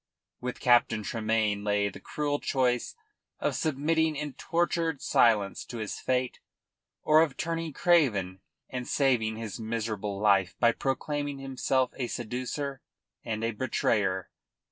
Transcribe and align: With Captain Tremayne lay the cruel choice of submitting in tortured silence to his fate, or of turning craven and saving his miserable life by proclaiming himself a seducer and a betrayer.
With 0.39 0.59
Captain 0.59 1.03
Tremayne 1.03 1.63
lay 1.63 1.87
the 1.87 1.99
cruel 1.99 2.39
choice 2.39 2.95
of 3.39 3.53
submitting 3.55 4.15
in 4.15 4.33
tortured 4.33 4.99
silence 4.99 5.63
to 5.65 5.77
his 5.77 5.99
fate, 5.99 6.39
or 7.03 7.21
of 7.21 7.37
turning 7.37 7.71
craven 7.71 8.41
and 8.67 8.87
saving 8.87 9.35
his 9.37 9.59
miserable 9.59 10.19
life 10.19 10.55
by 10.59 10.71
proclaiming 10.71 11.37
himself 11.37 11.91
a 11.97 12.07
seducer 12.07 12.81
and 13.23 13.43
a 13.43 13.51
betrayer. 13.51 14.31